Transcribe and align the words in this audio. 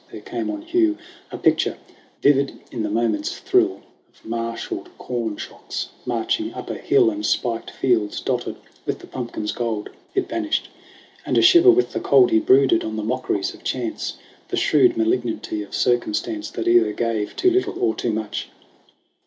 There 0.11 0.19
came 0.21 0.49
on 0.49 0.63
Hugh 0.63 0.97
A 1.29 1.37
picture, 1.37 1.77
vivid 2.23 2.53
in 2.71 2.81
the 2.81 2.89
moment's 2.89 3.37
thrill, 3.37 3.81
Of 4.11 4.25
martialed 4.25 4.89
corn 4.97 5.37
shocks 5.37 5.89
marching 6.07 6.55
up 6.55 6.71
a 6.71 6.73
hill 6.79 7.11
And 7.11 7.23
spiked 7.23 7.69
fields 7.69 8.19
dotted 8.19 8.55
with 8.87 8.97
the 8.97 9.05
pumpkin's 9.05 9.51
gold. 9.51 9.91
It 10.15 10.27
vanished; 10.27 10.69
and, 11.23 11.37
a 11.37 11.43
shiver 11.43 11.69
with 11.69 11.91
the 11.93 11.99
cold, 11.99 12.31
He 12.31 12.39
brooded 12.39 12.83
on 12.83 12.95
the 12.95 13.03
mockeries 13.03 13.53
of 13.53 13.63
Chance, 13.63 14.17
The 14.47 14.57
shrewd 14.57 14.97
malignity 14.97 15.61
of 15.61 15.75
Circumstance 15.75 16.49
That 16.49 16.67
either 16.67 16.93
gave 16.93 17.35
too 17.35 17.51
little 17.51 17.77
or 17.77 17.93
too 17.93 18.11
much. 18.11 18.49